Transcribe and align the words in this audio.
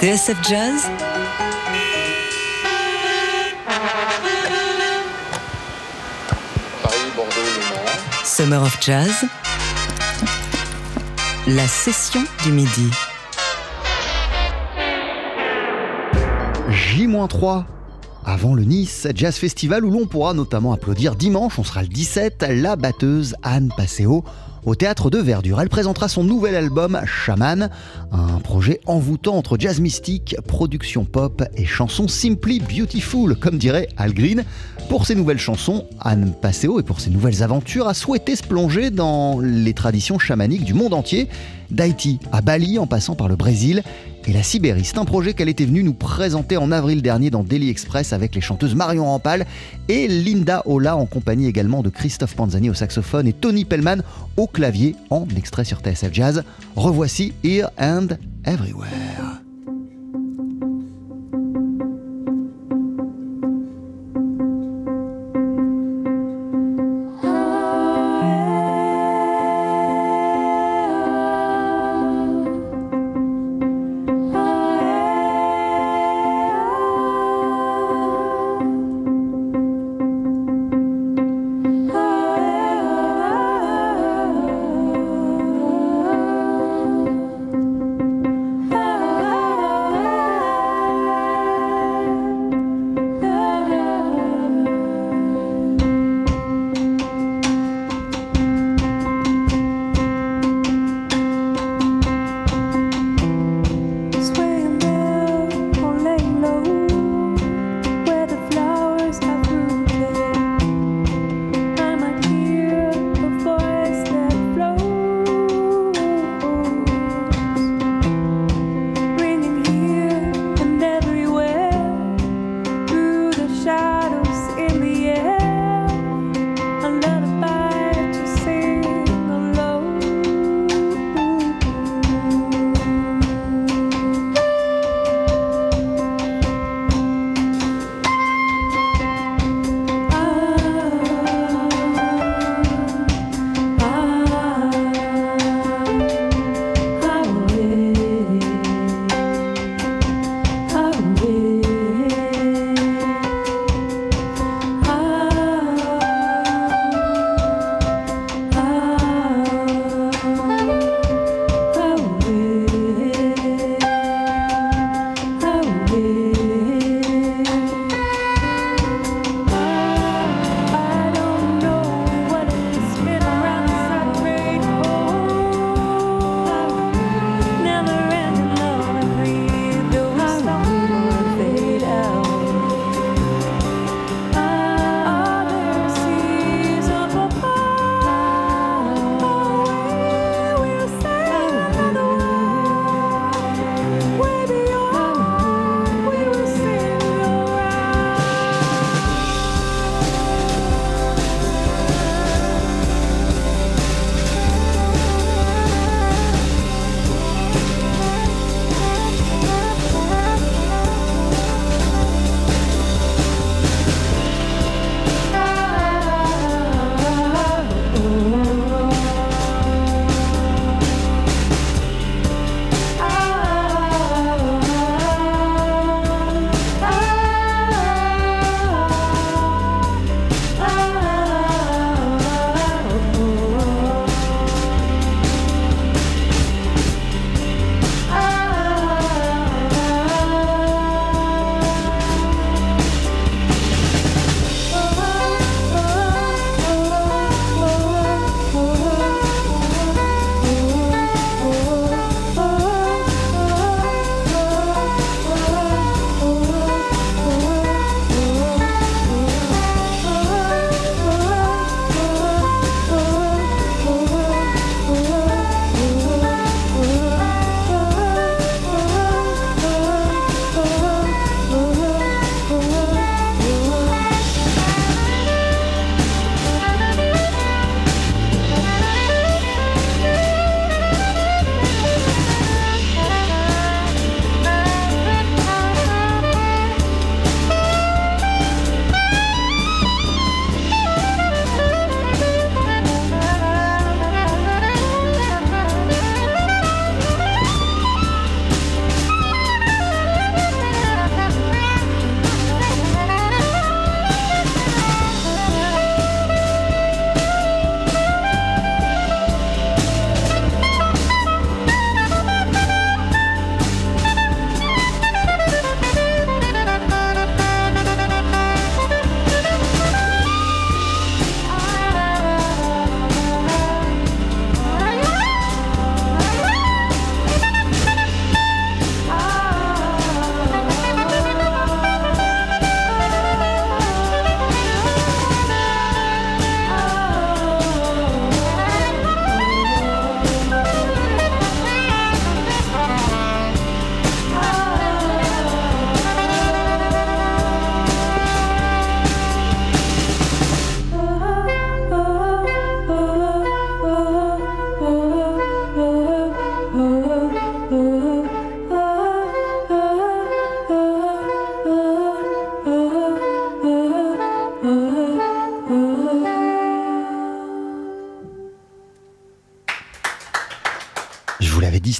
TSF 0.00 0.42
Jazz 0.48 0.88
Paris, 6.82 6.96
Bordeaux, 7.14 7.30
Le 7.36 7.60
Mans. 7.68 8.24
Summer 8.24 8.62
of 8.62 8.78
Jazz 8.80 9.26
La 11.46 11.68
session 11.68 12.24
du 12.44 12.52
midi. 12.52 12.90
J-3 16.70 17.64
avant 18.24 18.54
le 18.54 18.64
Nice 18.64 19.06
Jazz 19.14 19.36
Festival 19.36 19.84
où 19.84 19.90
l'on 19.90 20.06
pourra 20.06 20.34
notamment 20.34 20.72
applaudir 20.72 21.16
dimanche, 21.16 21.58
on 21.58 21.64
sera 21.64 21.82
le 21.82 21.88
17, 21.88 22.46
la 22.50 22.76
batteuse 22.76 23.34
Anne 23.42 23.70
Passeo 23.76 24.24
au 24.64 24.74
théâtre 24.74 25.10
de 25.10 25.18
Verdure. 25.18 25.60
Elle 25.60 25.68
présentera 25.68 26.08
son 26.08 26.24
nouvel 26.24 26.54
album 26.54 27.00
Shaman, 27.06 27.70
un 28.12 28.38
projet 28.40 28.80
envoûtant 28.86 29.36
entre 29.36 29.56
jazz 29.58 29.80
mystique, 29.80 30.36
production 30.46 31.04
pop 31.04 31.42
et 31.56 31.64
chansons 31.64 32.08
simply 32.08 32.60
beautiful, 32.60 33.36
comme 33.36 33.58
dirait 33.58 33.88
Al 33.96 34.12
Green. 34.12 34.44
Pour 34.88 35.06
ses 35.06 35.14
nouvelles 35.14 35.38
chansons, 35.38 35.86
Anne 36.00 36.34
Passeo 36.40 36.80
et 36.80 36.82
pour 36.82 37.00
ses 37.00 37.10
nouvelles 37.10 37.42
aventures 37.42 37.88
a 37.88 37.94
souhaité 37.94 38.36
se 38.36 38.42
plonger 38.42 38.90
dans 38.90 39.40
les 39.40 39.72
traditions 39.72 40.18
chamaniques 40.18 40.64
du 40.64 40.74
monde 40.74 40.94
entier, 40.94 41.28
d'Haïti 41.70 42.18
à 42.32 42.40
Bali 42.40 42.78
en 42.78 42.86
passant 42.86 43.14
par 43.14 43.28
le 43.28 43.36
Brésil 43.36 43.82
et 44.26 44.32
la 44.32 44.42
Sibérie. 44.42 44.84
C'est 44.84 44.98
un 44.98 45.04
projet 45.04 45.34
qu'elle 45.34 45.48
était 45.48 45.64
venue 45.64 45.82
nous 45.82 45.94
présenter 45.94 46.56
en 46.56 46.72
avril 46.72 47.02
dernier 47.02 47.30
dans 47.30 47.42
Daily 47.42 47.70
Express 47.70 48.12
avec 48.12 48.34
les 48.34 48.40
chanteuses 48.40 48.74
Marion 48.74 49.04
Rampal 49.06 49.46
et 49.88 50.08
Linda 50.08 50.62
Ola 50.66 50.96
en 50.96 51.06
compagnie 51.06 51.46
également 51.46 51.82
de 51.82 51.90
Christophe 51.90 52.34
Panzani 52.34 52.70
au 52.70 52.74
saxophone 52.74 53.26
et 53.26 53.32
Tony 53.32 53.64
Pellman 53.64 54.02
au 54.36 54.46
clavier 54.46 54.96
en 55.10 55.26
extrait 55.36 55.64
sur 55.64 55.80
TSF 55.80 56.12
Jazz. 56.12 56.44
Revoici 56.76 57.32
Here 57.44 57.68
and 57.78 58.08
Everywhere. 58.44 59.49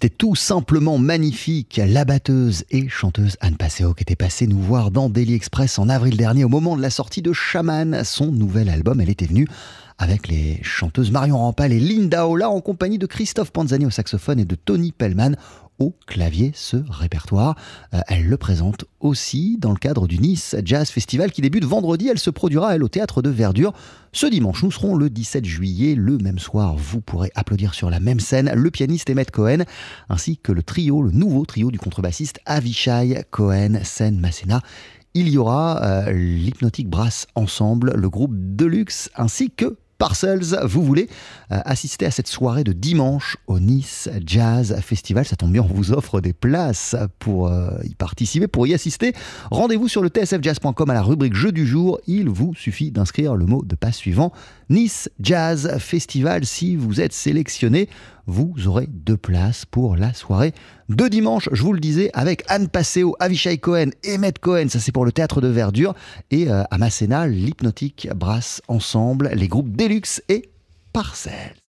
C'était 0.00 0.14
tout 0.14 0.36
simplement 0.36 0.96
magnifique. 0.96 1.80
La 1.84 2.04
batteuse 2.04 2.64
et 2.70 2.88
chanteuse 2.88 3.36
Anne 3.40 3.56
Passeo 3.56 3.94
qui 3.94 4.04
était 4.04 4.14
passée 4.14 4.46
nous 4.46 4.60
voir 4.60 4.92
dans 4.92 5.10
Daily 5.10 5.34
Express 5.34 5.76
en 5.76 5.88
avril 5.88 6.16
dernier 6.16 6.44
au 6.44 6.48
moment 6.48 6.76
de 6.76 6.82
la 6.82 6.90
sortie 6.90 7.20
de 7.20 7.32
Shaman, 7.32 8.04
son 8.04 8.30
nouvel 8.30 8.68
album. 8.68 9.00
Elle 9.00 9.10
était 9.10 9.26
venue 9.26 9.48
avec 9.98 10.28
les 10.28 10.60
chanteuses 10.62 11.10
Marion 11.10 11.38
Rampal 11.38 11.72
et 11.72 11.80
Linda 11.80 12.28
Ola 12.28 12.48
en 12.48 12.60
compagnie 12.60 12.98
de 12.98 13.06
Christophe 13.06 13.50
Panzani 13.50 13.86
au 13.86 13.90
saxophone 13.90 14.38
et 14.38 14.44
de 14.44 14.54
Tony 14.54 14.92
Pellman 14.92 15.32
au 15.78 15.94
clavier 16.06 16.52
ce 16.54 16.76
répertoire. 16.88 17.56
Euh, 17.94 18.00
elle 18.08 18.26
le 18.26 18.36
présente 18.36 18.84
aussi 19.00 19.56
dans 19.58 19.70
le 19.70 19.78
cadre 19.78 20.06
du 20.06 20.18
Nice 20.18 20.56
Jazz 20.64 20.90
Festival 20.90 21.32
qui 21.32 21.40
débute 21.40 21.64
vendredi. 21.64 22.08
Elle 22.08 22.18
se 22.18 22.30
produira, 22.30 22.74
elle, 22.74 22.82
au 22.82 22.88
théâtre 22.88 23.22
de 23.22 23.30
Verdure 23.30 23.72
ce 24.12 24.26
dimanche. 24.26 24.62
Nous 24.62 24.70
serons 24.70 24.96
le 24.96 25.10
17 25.10 25.44
juillet. 25.44 25.94
Le 25.94 26.18
même 26.18 26.38
soir, 26.38 26.76
vous 26.76 27.00
pourrez 27.00 27.30
applaudir 27.34 27.74
sur 27.74 27.90
la 27.90 28.00
même 28.00 28.20
scène 28.20 28.50
le 28.54 28.70
pianiste 28.70 29.10
Emmett 29.10 29.30
Cohen 29.30 29.64
ainsi 30.08 30.36
que 30.38 30.52
le 30.52 30.62
trio, 30.62 31.02
le 31.02 31.12
nouveau 31.12 31.44
trio 31.46 31.70
du 31.70 31.78
contrebassiste 31.78 32.40
Avishai 32.46 33.24
Cohen, 33.30 33.80
Sen 33.84 34.18
Masséna 34.18 34.60
il 35.14 35.28
y 35.28 35.38
aura 35.38 35.82
euh, 35.82 36.12
l'Hypnotic 36.12 36.88
Brass 36.88 37.26
Ensemble, 37.34 37.92
le 37.96 38.08
groupe 38.08 38.32
Deluxe, 38.34 39.10
ainsi 39.16 39.50
que 39.50 39.76
Parcels, 39.98 40.56
vous 40.64 40.84
voulez 40.84 41.08
euh, 41.50 41.58
assister 41.64 42.06
à 42.06 42.12
cette 42.12 42.28
soirée 42.28 42.62
de 42.62 42.72
dimanche 42.72 43.36
au 43.48 43.58
Nice 43.58 44.08
Jazz 44.24 44.78
Festival. 44.80 45.24
Ça 45.24 45.34
tombe 45.34 45.50
bien, 45.50 45.62
on 45.62 45.74
vous 45.74 45.90
offre 45.90 46.20
des 46.20 46.32
places 46.32 46.94
pour 47.18 47.48
euh, 47.48 47.70
y 47.82 47.96
participer, 47.96 48.46
pour 48.46 48.68
y 48.68 48.74
assister. 48.74 49.12
Rendez-vous 49.50 49.88
sur 49.88 50.00
le 50.00 50.08
tsfjazz.com 50.08 50.88
à 50.88 50.94
la 50.94 51.02
rubrique 51.02 51.34
Jeu 51.34 51.50
du 51.50 51.66
jour. 51.66 51.98
Il 52.06 52.28
vous 52.28 52.54
suffit 52.54 52.92
d'inscrire 52.92 53.34
le 53.34 53.44
mot 53.44 53.64
de 53.64 53.74
passe 53.74 53.96
suivant 53.96 54.32
Nice 54.70 55.10
Jazz 55.20 55.76
Festival. 55.78 56.46
Si 56.46 56.76
vous 56.76 57.00
êtes 57.00 57.12
sélectionné, 57.12 57.88
vous 58.28 58.54
aurez 58.66 58.86
deux 58.86 59.16
places 59.16 59.64
pour 59.64 59.96
la 59.96 60.12
soirée 60.12 60.52
de 60.88 61.08
dimanche, 61.08 61.48
je 61.50 61.62
vous 61.62 61.72
le 61.72 61.80
disais, 61.80 62.10
avec 62.14 62.44
Anne 62.48 62.68
Passeo, 62.68 63.16
Avishai 63.18 63.58
Cohen, 63.58 63.90
Emmett 64.06 64.38
Cohen, 64.38 64.68
ça 64.68 64.78
c'est 64.78 64.92
pour 64.92 65.04
le 65.04 65.12
théâtre 65.12 65.40
de 65.40 65.48
verdure, 65.48 65.94
et 66.30 66.48
euh, 66.48 66.62
à 66.70 66.78
Masséna, 66.78 67.26
l'hypnotique 67.26 68.08
brasse 68.14 68.62
ensemble 68.68 69.30
les 69.34 69.48
groupes 69.48 69.74
Deluxe 69.76 70.22
et 70.28 70.50
Parcelles. 70.92 71.58